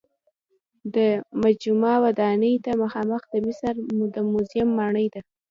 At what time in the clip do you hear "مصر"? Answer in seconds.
3.45-3.73